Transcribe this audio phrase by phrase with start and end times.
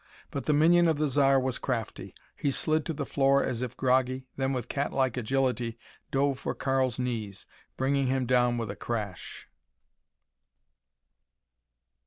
[0.31, 2.15] But the minion of the Zar was crafty.
[2.35, 5.77] He slid to the floor as if groggy, then with catlike agility,
[6.09, 7.45] dove for Karl's knees,
[7.77, 9.47] bringing him down with a crash.